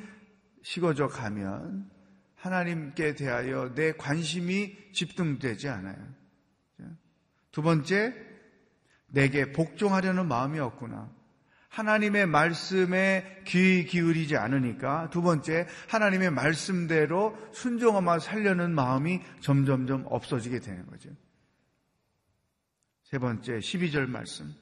식어져 0.63 1.07
가면 1.07 1.89
하나님께 2.35 3.15
대하여 3.15 3.73
내 3.73 3.93
관심이 3.93 4.75
집중되지 4.93 5.69
않아요. 5.69 5.97
두 7.51 7.61
번째, 7.61 8.13
내게 9.07 9.51
복종하려는 9.51 10.27
마음이 10.27 10.59
없구나. 10.59 11.09
하나님의 11.69 12.27
말씀에 12.27 13.43
귀 13.45 13.85
기울이지 13.85 14.35
않으니까 14.35 15.09
두 15.09 15.21
번째, 15.21 15.67
하나님의 15.89 16.31
말씀대로 16.31 17.37
순종하며 17.53 18.19
살려는 18.19 18.73
마음이 18.73 19.21
점점점 19.41 20.05
없어지게 20.07 20.59
되는 20.59 20.85
거죠. 20.87 21.09
세 23.03 23.19
번째, 23.19 23.59
12절 23.59 24.07
말씀. 24.07 24.53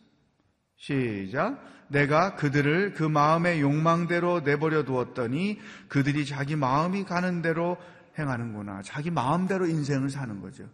시작. 0.77 1.59
내가 1.87 2.35
그들을 2.35 2.93
그 2.93 3.03
마음의 3.03 3.61
욕망대로 3.61 4.41
내버려 4.41 4.83
두었더니 4.83 5.59
그들이 5.87 6.25
자기 6.25 6.55
마음이 6.55 7.03
가는 7.03 7.41
대로 7.41 7.77
행하는구나. 8.17 8.81
자기 8.83 9.11
마음대로 9.11 9.67
인생을 9.67 10.09
사는 10.09 10.41
거죠. 10.41 10.67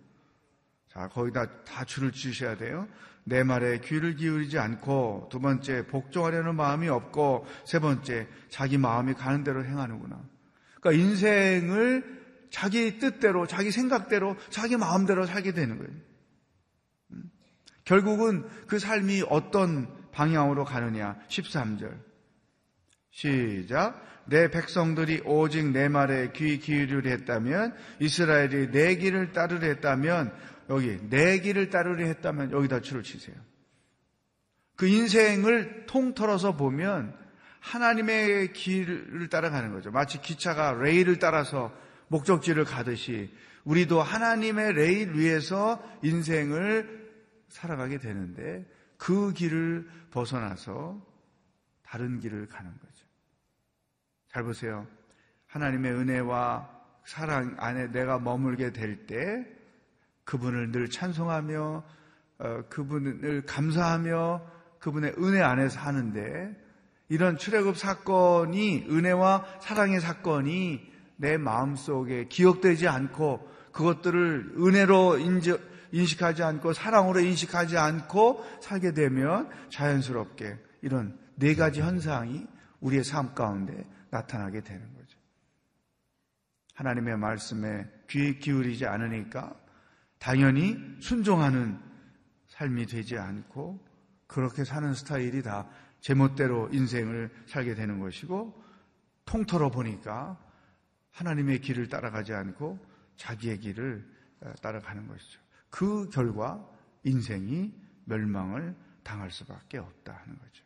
자, 0.88 1.08
거기다 1.08 1.64
다 1.64 1.86
줄을 1.86 2.12
치셔야 2.12 2.58
돼요. 2.58 2.88
내 3.24 3.44
말에 3.44 3.80
귀를 3.80 4.16
기울이지 4.16 4.58
않고 4.58 5.30
두 5.32 5.40
번째 5.40 5.86
복종하려는 5.88 6.56
마음이 6.56 6.90
없고 6.90 7.46
세 7.66 7.80
번째 7.80 8.28
자기 8.50 8.78
마음이 8.78 9.14
가는 9.14 9.44
대로 9.44 9.64
행하는구나. 9.64 10.20
그러니까 10.80 11.04
인생을 11.04 12.22
자기 12.50 13.00
뜻대로, 13.00 13.48
자기 13.48 13.72
생각대로, 13.72 14.36
자기 14.50 14.76
마음대로 14.76 15.26
살게 15.26 15.54
되는 15.54 15.78
거예요. 15.78 15.92
음? 17.82 17.86
결국은 17.86 18.48
그 18.68 18.80
삶이 18.80 19.24
어떤 19.30 19.88
방향으로 20.12 20.66
가느냐. 20.66 21.18
13절. 21.28 21.98
시작. 23.12 24.02
내 24.26 24.50
백성들이 24.50 25.24
오직 25.26 25.72
내 25.72 25.90
말에 25.90 26.32
귀 26.34 26.60
기울이려 26.60 27.10
했다면 27.10 27.76
이스라엘이 28.00 28.72
내 28.72 28.96
길을 28.96 29.32
따르려 29.34 29.68
했다면 29.68 30.34
여기 30.70 31.00
내 31.10 31.40
길을 31.40 31.70
따르려 31.70 32.06
했다면 32.06 32.52
여기다 32.52 32.82
줄을 32.82 33.04
치세요. 33.04 33.36
그 34.78 34.88
인생을 34.88 35.86
통틀어서 35.88 36.56
보면 36.56 37.14
하나님의 37.60 38.54
길을 38.54 39.28
따라가는 39.30 39.74
거죠. 39.74 39.92
마치 39.92 40.22
기차가 40.22 40.74
레일을 40.74 41.20
따라서 41.20 41.72
목적지를 42.08 42.64
가듯이 42.66 43.30
우리도 43.64 44.02
하나님의 44.02 44.74
레일 44.74 45.14
위에서 45.14 45.84
인생을 46.04 47.01
살아가게 47.52 48.00
되는데 48.00 48.66
그 48.98 49.34
길을 49.34 49.90
벗어나서 50.12 51.06
다른 51.84 52.20
길을 52.20 52.48
가는 52.48 52.72
거죠. 52.72 53.06
잘 54.30 54.44
보세요. 54.44 54.88
하나님의 55.48 55.92
은혜와 55.92 56.70
사랑 57.06 57.56
안에 57.60 57.92
내가 57.92 58.20
머물게 58.20 58.72
될 58.72 59.06
때 59.06 59.46
그분을 60.24 60.72
늘 60.72 60.90
찬송하며 60.90 61.84
어, 62.40 62.64
그분을 62.70 63.46
감사하며 63.46 64.42
그분의 64.80 65.16
은혜 65.18 65.42
안에서 65.42 65.80
하는데 65.80 66.56
이런 67.10 67.38
출애굽 67.38 67.78
사건이 67.78 68.88
은혜와 68.90 69.46
사랑의 69.60 70.00
사건이 70.00 70.90
내 71.18 71.38
마음속에 71.38 72.28
기억되지 72.30 72.88
않고 72.88 73.48
그것들을 73.74 74.54
은혜로 74.58 75.18
인 75.20 75.42
식하지 76.06 76.44
않고 76.44 76.74
사랑으로 76.74 77.20
인식하지 77.20 77.78
않고 77.78 78.46
살게 78.62 78.94
되면 78.94 79.50
자연스럽게 79.70 80.58
이런 80.82 81.20
네 81.36 81.56
가지 81.56 81.82
현상이 81.82 82.46
우리의 82.80 83.04
삶 83.04 83.34
가운데 83.34 83.86
나타나게 84.10 84.62
되는 84.62 84.82
거죠. 84.94 85.18
하나님의 86.76 87.18
말씀에 87.18 87.88
귀 88.10 88.40
기울이지 88.40 88.86
않으니까 88.86 89.56
당연히 90.20 90.78
순종하는 91.00 91.80
삶이 92.48 92.86
되지 92.86 93.18
않고 93.18 93.80
그렇게 94.28 94.64
사는 94.64 94.94
스타일이 94.94 95.42
다 95.42 95.68
제멋대로 96.00 96.70
인생을 96.72 97.30
살게 97.48 97.76
되는 97.76 98.00
것이고 98.00 98.62
통틀어 99.26 99.70
보니까 99.70 100.38
하나님의 101.12 101.60
길을 101.60 101.90
따라가지 101.90 102.34
않고 102.34 102.80
자기의 103.18 103.60
길을 103.60 104.10
어, 104.42 104.54
따라가는 104.62 105.08
것이죠. 105.08 105.40
그 105.72 106.10
결과 106.10 106.64
인생이 107.04 107.74
멸망을 108.06 108.76
당할 109.04 109.32
수밖에 109.32 109.80
없다 109.80 110.14
하는 110.14 110.38
거죠. 110.38 110.64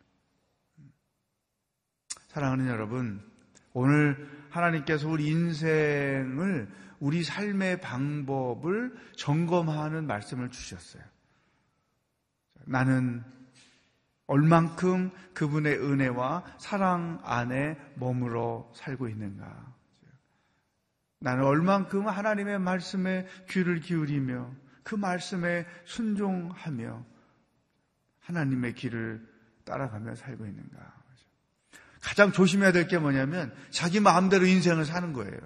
음. 0.80 0.92
사랑하는 2.28 2.68
여러분, 2.68 3.22
오늘 3.72 4.28
하나님께서 4.50 5.08
우리 5.08 5.28
인생을 5.28 6.68
우리 7.00 7.22
삶의 7.22 7.80
방법을 7.80 8.94
점검하는 9.16 10.06
말씀을 10.06 10.50
주셨어요. 10.50 11.02
나는 12.64 13.22
얼만큼 14.26 15.12
그분의 15.34 15.78
은혜와 15.78 16.56
사랑 16.58 17.20
안에 17.22 17.78
머물러 17.94 18.70
살고 18.74 19.08
있는가? 19.08 19.74
나는 21.20 21.44
얼만큼 21.44 22.08
하나님의 22.08 22.58
말씀에 22.58 23.26
귀를 23.48 23.80
기울이며 23.80 24.50
그 24.86 24.94
말씀에 24.94 25.66
순종하며 25.84 27.04
하나님의 28.20 28.74
길을 28.74 29.26
따라가며 29.64 30.14
살고 30.14 30.46
있는가? 30.46 30.94
가장 32.00 32.30
조심해야 32.30 32.70
될 32.70 32.86
게 32.86 32.96
뭐냐면 32.98 33.52
자기 33.70 33.98
마음대로 33.98 34.46
인생을 34.46 34.84
사는 34.84 35.12
거예요. 35.12 35.36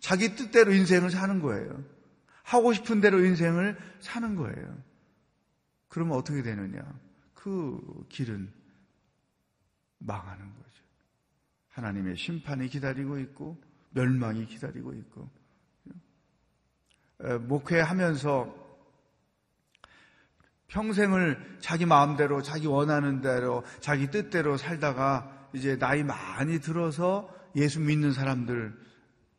자기 0.00 0.34
뜻대로 0.36 0.72
인생을 0.72 1.10
사는 1.10 1.38
거예요. 1.40 1.84
하고 2.44 2.72
싶은 2.72 3.02
대로 3.02 3.22
인생을 3.22 3.76
사는 4.00 4.34
거예요. 4.36 4.82
그러면 5.88 6.16
어떻게 6.16 6.42
되느냐? 6.42 6.82
그 7.34 8.06
길은 8.08 8.50
망하는 9.98 10.46
거죠. 10.46 10.82
하나님의 11.72 12.16
심판이 12.16 12.68
기다리고 12.68 13.18
있고 13.18 13.62
멸망이 13.90 14.46
기다리고 14.46 14.94
있고 14.94 15.30
목회하면서 17.18 18.66
평생을 20.68 21.58
자기 21.60 21.86
마음대로 21.86 22.42
자기 22.42 22.66
원하는 22.66 23.20
대로 23.20 23.64
자기 23.80 24.10
뜻대로 24.10 24.56
살다가 24.56 25.48
이제 25.52 25.78
나이 25.78 26.02
많이 26.02 26.60
들어서 26.60 27.32
예수 27.54 27.80
믿는 27.80 28.12
사람들 28.12 28.76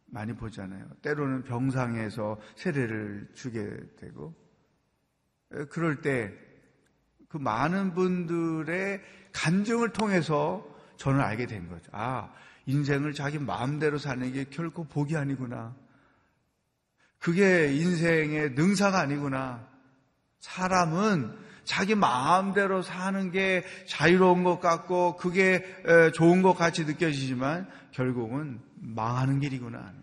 많이 0.06 0.34
보잖아요. 0.34 0.88
때로는 1.02 1.44
병상에서 1.44 2.40
세례를 2.56 3.30
주게 3.36 3.70
되고 4.00 4.34
그럴 5.70 6.02
때 6.02 6.48
그 7.28 7.38
많은 7.38 7.94
분들의 7.94 9.02
간증을 9.34 9.94
통해서 9.94 10.66
저는 10.98 11.20
알게 11.20 11.46
된 11.46 11.70
거죠. 11.70 11.90
아, 11.94 12.34
인생을 12.66 13.14
자기 13.14 13.38
마음대로 13.38 13.98
사는 13.98 14.32
게 14.32 14.46
결코 14.46 14.86
복이 14.86 15.16
아니구나. 15.16 15.76
그게 17.20 17.74
인생의 17.74 18.52
능사가 18.52 19.00
아니구나. 19.00 19.68
사람은 20.40 21.36
자기 21.64 21.96
마음대로 21.96 22.82
사는 22.82 23.32
게 23.32 23.66
자유로운 23.88 24.44
것 24.44 24.60
같고 24.60 25.18
그게 25.18 25.66
좋은 26.14 26.42
것 26.42 26.54
같이 26.54 26.86
느껴지지만 26.86 27.70
결국은 27.92 28.62
망하는 28.76 29.40
길이구나. 29.40 29.94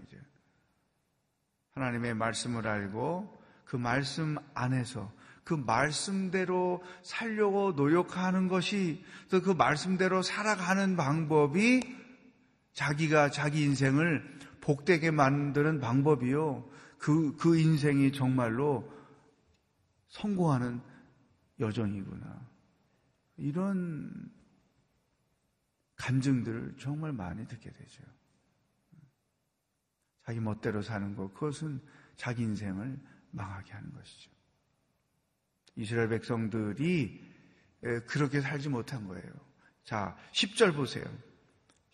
하나님의 1.75 2.15
말씀을 2.15 2.69
알고 2.69 3.37
그 3.65 3.77
말씀 3.77 4.37
안에서 4.55 5.11
그 5.43 5.55
말씀대로 5.55 6.83
살려고 7.03 7.73
노력하는 7.73 8.49
것이 8.49 9.05
또 9.31 9.41
그 9.41 9.51
말씀대로 9.51 10.23
살아가는 10.23 10.97
방법이 10.97 11.83
자기가 12.73 13.31
자기 13.31 13.63
인생을 13.63 14.23
복되게 14.61 15.11
만드는 15.11 15.81
방법이요. 15.81 16.65
그, 17.05 17.37
그 17.37 17.59
인생이 17.59 18.13
정말로 18.13 18.91
성공하는 20.09 20.81
여정이구나. 21.61 22.49
이런 23.37 24.33
간증들을 25.97 26.77
정말 26.79 27.13
많이 27.13 27.47
듣게 27.47 27.71
되죠. 27.71 28.03
자기 30.25 30.41
멋대로 30.41 30.81
사는 30.81 31.15
것, 31.15 31.35
그것은 31.35 31.79
자기 32.17 32.43
인생을 32.43 32.99
망하게 33.33 33.75
하는 33.75 33.93
것이죠. 33.93 34.31
이스라엘 35.77 36.09
백성들이 36.09 37.23
그렇게 38.07 38.41
살지 38.41 38.71
못한 38.71 39.07
거예요. 39.07 39.31
자, 39.83 40.17
10절 40.33 40.75
보세요. 40.75 41.05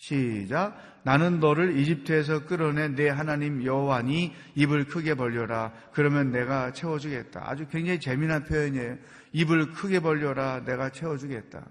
시작. 0.00 0.78
나는 1.02 1.40
너를 1.40 1.76
이집트에서 1.76 2.46
끌어낸 2.46 2.94
내 2.94 3.10
하나님 3.10 3.64
여호와니 3.64 4.32
입을 4.54 4.86
크게 4.86 5.14
벌려라. 5.14 5.72
그러면 5.92 6.32
내가 6.32 6.72
채워주겠다. 6.72 7.42
아주 7.44 7.66
굉장히 7.68 8.00
재미난 8.00 8.44
표현이에요. 8.44 8.96
입을 9.32 9.72
크게 9.72 10.00
벌려라. 10.00 10.64
내가 10.64 10.90
채워주겠다. 10.90 11.66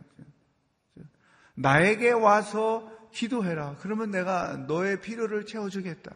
나에게 1.56 2.12
와서 2.12 2.92
기도해라. 3.12 3.78
그러면 3.80 4.12
내가 4.12 4.58
너의 4.68 5.02
필요를 5.02 5.48
채워주겠다. 5.48 6.12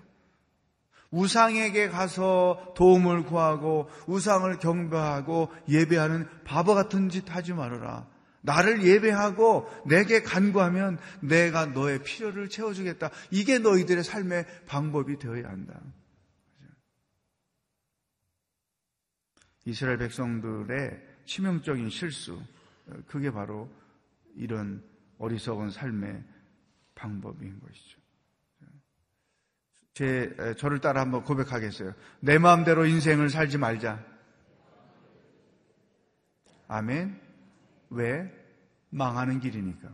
우상에게 1.09 1.89
가서 1.89 2.73
도움을 2.75 3.23
구하고 3.23 3.89
우상을 4.05 4.59
경배하고 4.59 5.51
예배하는 5.67 6.27
바보 6.43 6.75
같은 6.75 7.09
짓 7.09 7.35
하지 7.35 7.53
말아라. 7.53 8.12
나를 8.43 8.83
예배하고 8.83 9.69
내게 9.85 10.21
간구하면 10.21 10.99
내가 11.21 11.65
너의 11.65 12.03
필요를 12.03 12.49
채워주겠다. 12.49 13.09
이게 13.31 13.57
너희들의 13.57 14.03
삶의 14.03 14.45
방법이 14.67 15.17
되어야 15.17 15.47
한다. 15.49 15.79
이스라엘 19.65 19.97
백성들의 19.97 21.01
치명적인 21.25 21.89
실수, 21.89 22.41
그게 23.07 23.31
바로 23.31 23.69
이런 24.35 24.83
어리석은 25.19 25.71
삶의 25.71 26.21
방법인 26.95 27.59
것이죠. 27.61 28.03
제, 29.93 30.55
저를 30.57 30.81
따라 30.81 30.99
한번 30.99 31.23
고백하겠어요. 31.23 31.93
내 32.19 32.37
마음대로 32.39 32.85
인생을 32.85 33.29
살지 33.29 33.57
말자. 33.57 34.03
아멘. 36.67 37.22
왜? 37.93 38.31
망하는 38.89 39.39
길이니까. 39.39 39.89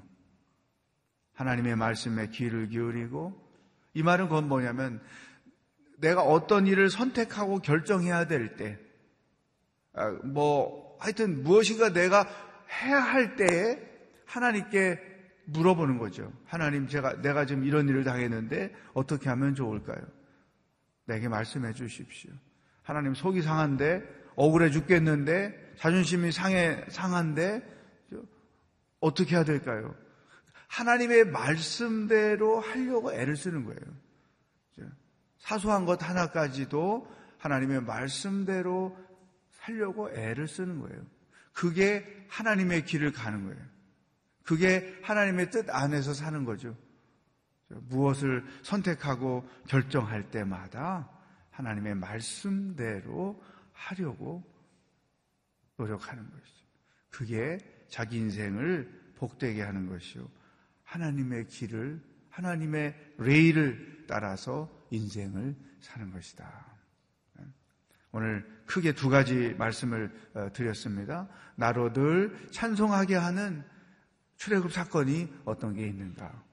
하나님의 1.33 1.75
말씀에 1.75 2.29
귀를 2.29 2.67
기울이고 2.67 3.49
이 3.93 4.03
말은 4.03 4.27
그건 4.27 4.47
뭐냐면 4.47 5.01
내가 5.97 6.21
어떤 6.21 6.67
일을 6.67 6.89
선택하고 6.89 7.59
결정해야 7.59 8.27
될 8.27 8.55
때, 8.55 8.77
아, 9.93 10.09
뭐 10.23 10.97
하여튼 10.99 11.43
무엇인가 11.43 11.91
내가 11.91 12.25
해야 12.83 12.99
할 12.99 13.35
때에 13.35 13.79
하나님께 14.25 14.99
물어보는 15.45 15.97
거죠. 15.97 16.31
하나님, 16.45 16.88
제가 16.88 17.21
내가 17.21 17.45
지금 17.45 17.63
이런 17.63 17.89
일을 17.89 18.03
당했는데 18.03 18.73
어떻게 18.93 19.29
하면 19.29 19.55
좋을까요? 19.55 19.99
내게 21.05 21.27
말씀해 21.27 21.73
주십시오. 21.73 22.31
하나님 22.83 23.13
속이 23.13 23.41
상한데 23.41 24.03
억울해 24.35 24.69
죽겠는데 24.69 25.73
자존심이 25.77 26.31
상해 26.31 26.85
상한데 26.89 27.63
어떻게 28.99 29.35
해야 29.35 29.43
될까요? 29.43 29.95
하나님의 30.67 31.25
말씀대로 31.25 32.59
하려고 32.59 33.13
애를 33.13 33.35
쓰는 33.35 33.65
거예요. 33.65 33.79
사소한 35.39 35.85
것 35.85 36.03
하나까지도 36.03 37.07
하나님의 37.38 37.81
말씀대로 37.81 38.95
살려고 39.51 40.12
애를 40.12 40.47
쓰는 40.47 40.79
거예요. 40.79 41.01
그게 41.53 42.25
하나님의 42.29 42.85
길을 42.85 43.12
가는 43.12 43.45
거예요. 43.45 43.59
그게 44.43 44.97
하나님의 45.03 45.49
뜻 45.49 45.69
안에서 45.69 46.13
사는 46.13 46.45
거죠. 46.45 46.75
무엇을 47.67 48.45
선택하고 48.63 49.47
결정할 49.67 50.29
때마다 50.31 51.09
하나님의 51.51 51.95
말씀대로 51.95 53.41
하려고 53.73 54.43
노력하는 55.77 56.29
것이죠. 56.29 56.65
그게 57.09 57.57
자기 57.89 58.17
인생을 58.17 59.13
복되게 59.15 59.62
하는 59.62 59.88
것이요. 59.88 60.30
하나님의 60.84 61.47
길을, 61.47 62.02
하나님의 62.30 62.95
레일을 63.17 64.06
따라서 64.08 64.69
인생을 64.91 65.56
사는 65.82 66.12
것이다. 66.12 66.69
오늘 68.12 68.45
크게 68.65 68.93
두 68.93 69.10
가지 69.10 69.54
말씀을 69.58 70.12
어, 70.34 70.49
드렸습니다. 70.52 71.28
나로 71.56 71.93
늘 71.93 72.36
찬송하게 72.52 73.15
하는 73.15 73.63
출애굽 74.38 74.71
사건이 74.71 75.32
어떤 75.45 75.73
게 75.73 75.88
있는가? 75.88 76.43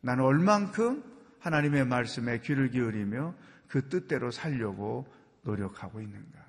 나는 0.00 0.24
얼만큼 0.24 1.04
하나님의 1.38 1.86
말씀에 1.86 2.40
귀를 2.40 2.70
기울이며 2.70 3.34
그 3.68 3.88
뜻대로 3.88 4.30
살려고 4.30 5.06
노력하고 5.42 6.00
있는가? 6.00 6.45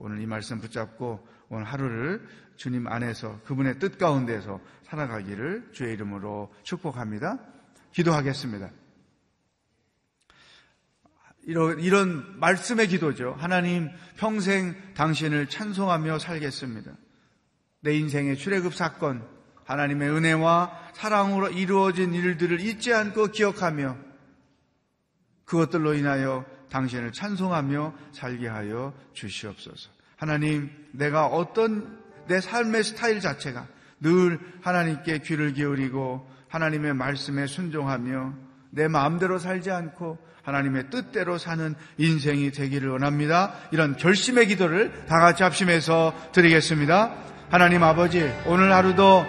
오늘 0.00 0.18
이 0.20 0.26
말씀 0.26 0.60
붙잡고 0.60 1.26
오늘 1.50 1.64
하루를 1.64 2.26
주님 2.56 2.88
안에서 2.88 3.38
그분의 3.44 3.78
뜻 3.78 3.98
가운데서 3.98 4.58
살아가기를 4.84 5.68
주의 5.72 5.92
이름으로 5.92 6.52
축복합니다. 6.62 7.38
기도하겠습니다. 7.92 8.70
이런, 11.42 11.80
이런 11.80 12.40
말씀의 12.40 12.88
기도죠. 12.88 13.34
하나님 13.38 13.90
평생 14.16 14.74
당신을 14.94 15.48
찬송하며 15.48 16.18
살겠습니다. 16.18 16.92
내 17.80 17.94
인생의 17.94 18.36
출애굽 18.36 18.74
사건, 18.74 19.26
하나님의 19.64 20.08
은혜와 20.10 20.92
사랑으로 20.94 21.50
이루어진 21.50 22.14
일들을 22.14 22.60
잊지 22.60 22.94
않고 22.94 23.28
기억하며 23.28 23.98
그것들로 25.44 25.92
인하여 25.92 26.46
당신을 26.70 27.12
찬송하며 27.12 27.94
살게 28.12 28.48
하여 28.48 28.92
주시옵소서. 29.12 29.90
하나님, 30.16 30.70
내가 30.92 31.26
어떤 31.26 31.98
내 32.26 32.40
삶의 32.40 32.84
스타일 32.84 33.20
자체가 33.20 33.66
늘 34.00 34.38
하나님께 34.62 35.18
귀를 35.18 35.52
기울이고 35.52 36.28
하나님의 36.48 36.94
말씀에 36.94 37.46
순종하며 37.46 38.34
내 38.70 38.88
마음대로 38.88 39.38
살지 39.38 39.70
않고 39.70 40.18
하나님의 40.42 40.90
뜻대로 40.90 41.38
사는 41.38 41.74
인생이 41.98 42.50
되기를 42.50 42.88
원합니다. 42.90 43.54
이런 43.72 43.96
결심의 43.96 44.46
기도를 44.46 45.06
다 45.06 45.20
같이 45.20 45.42
합심해서 45.42 46.14
드리겠습니다. 46.32 47.14
하나님 47.50 47.82
아버지, 47.82 48.30
오늘 48.46 48.72
하루도 48.72 49.26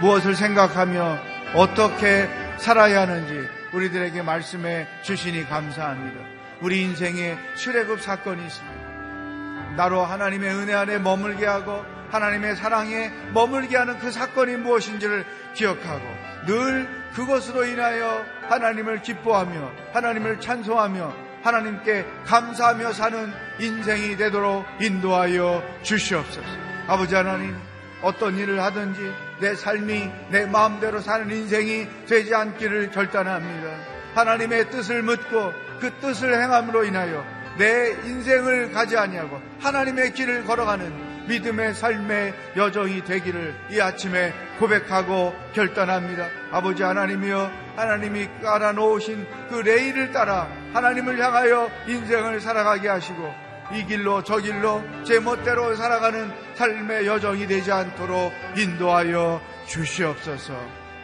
무엇을 0.00 0.34
생각하며 0.34 1.18
어떻게 1.54 2.28
살아야 2.58 3.02
하는지 3.02 3.48
우리들에게 3.72 4.22
말씀해 4.22 4.86
주시니 5.02 5.44
감사합니다. 5.44 6.33
우리 6.64 6.80
인생에 6.80 7.36
출애굽 7.56 8.00
사건이 8.00 8.42
있습니다. 8.42 9.74
나로 9.76 10.02
하나님의 10.02 10.48
은혜 10.54 10.72
안에 10.72 10.98
머물게 10.98 11.44
하고 11.44 11.84
하나님의 12.10 12.56
사랑에 12.56 13.10
머물게 13.34 13.76
하는 13.76 13.98
그 13.98 14.10
사건이 14.10 14.56
무엇인지를 14.56 15.26
기억하고 15.52 16.02
늘 16.46 16.88
그것으로 17.12 17.66
인하여 17.66 18.24
하나님을 18.48 19.02
기뻐하며 19.02 19.72
하나님을 19.92 20.40
찬송하며 20.40 21.14
하나님께 21.42 22.06
감사하며 22.24 22.94
사는 22.94 23.30
인생이 23.60 24.16
되도록 24.16 24.64
인도하여 24.80 25.62
주시옵소서. 25.82 26.48
아버지 26.86 27.14
하나님, 27.14 27.54
어떤 28.00 28.38
일을 28.38 28.62
하든지 28.62 29.12
내 29.40 29.54
삶이 29.54 30.10
내 30.30 30.46
마음대로 30.46 31.00
사는 31.00 31.30
인생이 31.30 32.06
되지 32.06 32.34
않기를 32.34 32.90
결단합니다. 32.90 33.68
하나님의 34.14 34.70
뜻을 34.70 35.02
묻고 35.02 35.63
그 35.80 35.92
뜻을 36.00 36.40
행함으로 36.42 36.84
인하여 36.84 37.24
내 37.58 37.90
인생을 38.04 38.72
가지 38.72 38.96
아니하고 38.96 39.40
하나님의 39.60 40.12
길을 40.14 40.44
걸어가는 40.44 41.26
믿음의 41.28 41.74
삶의 41.74 42.34
여정이 42.56 43.04
되기를 43.04 43.54
이 43.70 43.80
아침에 43.80 44.32
고백하고 44.58 45.34
결단합니다. 45.54 46.28
아버지 46.50 46.82
하나님이여 46.82 47.50
하나님이 47.76 48.28
깔아놓으신 48.42 49.26
그 49.48 49.56
레일을 49.56 50.12
따라 50.12 50.48
하나님을 50.74 51.18
향하여 51.18 51.70
인생을 51.88 52.40
살아가게 52.40 52.88
하시고 52.88 53.44
이 53.72 53.84
길로 53.86 54.22
저 54.22 54.36
길로 54.38 54.82
제 55.04 55.18
멋대로 55.18 55.74
살아가는 55.74 56.30
삶의 56.54 57.06
여정이 57.06 57.46
되지 57.46 57.72
않도록 57.72 58.32
인도하여 58.56 59.40
주시옵소서. 59.66 60.54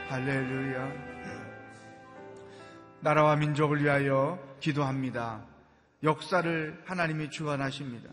할렐루야. 0.08 1.10
나라와 3.00 3.36
민족을 3.36 3.82
위하여 3.82 4.38
기도합니다. 4.60 5.44
역사를 6.02 6.82
하나님이 6.86 7.30
주관하십니다. 7.30 8.10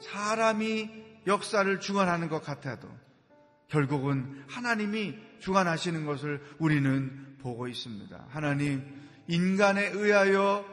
사람이 0.00 0.90
역사를 1.26 1.80
주관하는 1.80 2.28
것 2.28 2.42
같아도 2.42 2.88
결국은 3.68 4.44
하나님이 4.48 5.16
주관하시는 5.40 6.06
것을 6.06 6.40
우리는 6.58 7.36
보고 7.40 7.68
있습니다. 7.68 8.26
하나님, 8.30 8.82
인간에 9.26 9.86
의하여 9.88 10.64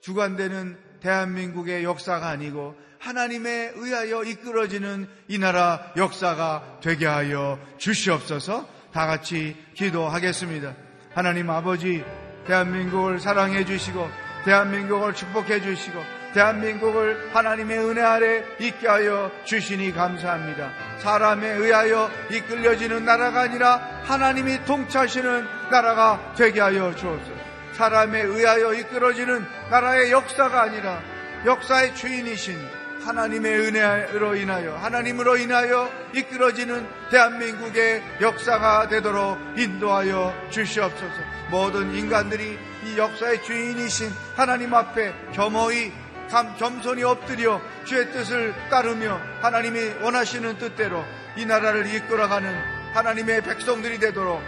주관되는 0.00 0.78
대한민국의 1.00 1.84
역사가 1.84 2.28
아니고 2.28 2.76
하나님에 2.98 3.72
의하여 3.74 4.22
이끌어지는 4.22 5.08
이 5.26 5.38
나라 5.38 5.92
역사가 5.96 6.80
되게 6.80 7.06
하여 7.06 7.58
주시옵소서 7.78 8.68
다 8.92 9.06
같이 9.06 9.56
기도하겠습니다. 9.74 10.76
하나님 11.14 11.50
아버지, 11.50 12.04
대한민국을 12.46 13.18
사랑해 13.18 13.64
주시고, 13.64 14.08
대한민국을 14.44 15.14
축복해 15.14 15.60
주시고, 15.60 16.02
대한민국을 16.34 17.30
하나님의 17.32 17.78
은혜 17.78 18.00
아래 18.02 18.44
있게 18.58 18.88
하여 18.88 19.30
주시니 19.44 19.92
감사합니다. 19.92 20.72
사람에 20.98 21.46
의하여 21.46 22.10
이끌려지는 22.30 23.04
나라가 23.04 23.42
아니라 23.42 23.76
하나님이 24.04 24.64
통치하시는 24.64 25.46
나라가 25.70 26.32
되게 26.36 26.60
하여 26.60 26.94
주옵소서. 26.94 27.52
사람에 27.74 28.20
의하여 28.22 28.74
이끌어지는 28.74 29.46
나라의 29.70 30.10
역사가 30.10 30.62
아니라 30.62 31.00
역사의 31.44 31.94
주인이신 31.94 32.81
하나님의 33.04 33.58
은혜로 33.60 34.36
인하여 34.36 34.76
하나님으로 34.76 35.36
인하여 35.36 35.90
이끌어지는 36.14 36.86
대한민국의 37.10 38.02
역사가 38.20 38.88
되도록 38.88 39.38
인도하여 39.56 40.32
주시옵소서. 40.50 41.14
모든 41.50 41.94
인간들이 41.94 42.58
이 42.84 42.98
역사의 42.98 43.42
주인이신 43.42 44.10
하나님 44.36 44.72
앞에 44.74 45.12
겸허히 45.32 45.92
감, 46.30 46.56
겸손히 46.56 47.02
엎드려 47.02 47.60
주의 47.84 48.10
뜻을 48.10 48.54
따르며 48.70 49.20
하나님이 49.42 50.02
원하시는 50.02 50.58
뜻대로 50.58 51.04
이 51.36 51.44
나라를 51.44 51.86
이끌어가는 51.94 52.54
하나님의 52.94 53.42
백성들이 53.42 53.98
되도록 53.98 54.42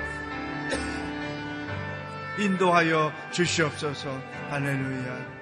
인도하여 2.38 3.12
주시옵소서. 3.30 4.20
할렐루야. 4.50 5.34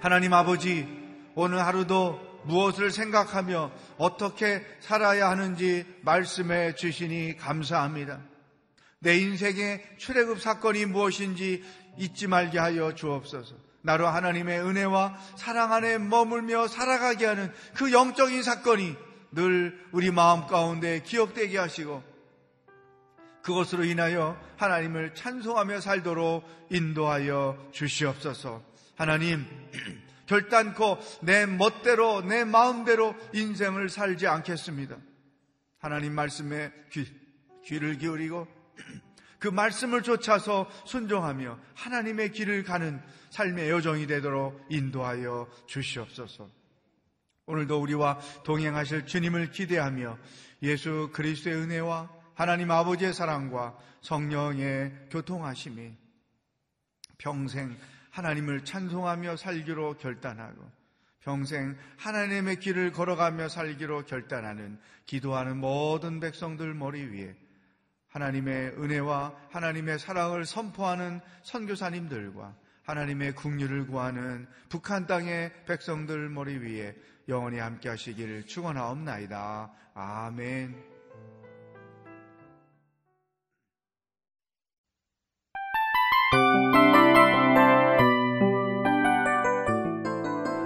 하나님 0.00 0.32
아버지, 0.32 0.99
오늘 1.34 1.64
하루도 1.64 2.42
무엇을 2.44 2.90
생각하며 2.90 3.70
어떻게 3.98 4.64
살아야 4.80 5.28
하는지 5.30 5.84
말씀해 6.02 6.74
주시니 6.74 7.36
감사합니다. 7.36 8.20
내 8.98 9.18
인생의 9.18 9.96
출애굽 9.98 10.40
사건이 10.40 10.86
무엇인지 10.86 11.64
잊지 11.98 12.26
말게 12.26 12.58
하여 12.58 12.94
주옵소서. 12.94 13.54
나로 13.82 14.06
하나님의 14.08 14.60
은혜와 14.60 15.16
사랑 15.36 15.72
안에 15.72 15.98
머물며 15.98 16.68
살아가게 16.68 17.26
하는 17.26 17.52
그 17.74 17.92
영적인 17.92 18.42
사건이 18.42 18.94
늘 19.32 19.78
우리 19.92 20.10
마음 20.10 20.46
가운데 20.46 21.02
기억되게 21.02 21.56
하시고 21.56 22.02
그것으로 23.42 23.84
인하여 23.84 24.38
하나님을 24.56 25.14
찬송하며 25.14 25.80
살도록 25.80 26.44
인도하여 26.70 27.70
주시옵소서. 27.72 28.62
하나님, 28.96 29.46
결단코 30.30 30.96
내 31.22 31.44
멋대로, 31.44 32.22
내 32.22 32.44
마음대로 32.44 33.16
인생을 33.34 33.88
살지 33.88 34.28
않겠습니다. 34.28 34.96
하나님 35.80 36.14
말씀에 36.14 36.72
귀, 36.92 37.04
귀를 37.64 37.98
기울이고 37.98 38.46
그 39.40 39.48
말씀을 39.48 40.04
쫓아서 40.04 40.70
순종하며 40.86 41.58
하나님의 41.74 42.30
길을 42.30 42.62
가는 42.62 43.02
삶의 43.30 43.70
여정이 43.70 44.06
되도록 44.06 44.64
인도하여 44.68 45.50
주시옵소서. 45.66 46.48
오늘도 47.46 47.82
우리와 47.82 48.20
동행하실 48.44 49.06
주님을 49.06 49.50
기대하며 49.50 50.16
예수 50.62 51.10
그리스도의 51.12 51.56
은혜와 51.56 52.08
하나님 52.34 52.70
아버지의 52.70 53.12
사랑과 53.14 53.76
성령의 54.02 55.08
교통하심이 55.10 55.90
평생 57.18 57.76
하나님을 58.10 58.64
찬송하며 58.64 59.36
살기로 59.36 59.96
결단하고 59.98 60.70
평생 61.20 61.76
하나님의 61.98 62.60
길을 62.60 62.92
걸어가며 62.92 63.48
살기로 63.48 64.04
결단하는 64.06 64.78
기도하는 65.06 65.58
모든 65.58 66.20
백성들 66.20 66.74
머리 66.74 67.04
위에 67.04 67.36
하나님의 68.08 68.70
은혜와 68.78 69.34
하나님의 69.50 69.98
사랑을 69.98 70.44
선포하는 70.44 71.20
선교사님들과 71.42 72.54
하나님의 72.82 73.34
국류를 73.34 73.86
구하는 73.86 74.48
북한 74.68 75.06
땅의 75.06 75.64
백성들 75.66 76.28
머리 76.28 76.56
위에 76.56 76.96
영원히 77.28 77.58
함께 77.58 77.88
하시기를 77.88 78.46
축원하옵나이다. 78.46 79.72
아멘. 79.94 80.89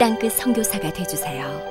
땅끝 0.00 0.32
성교사가 0.32 0.90
되주세요 0.94 1.69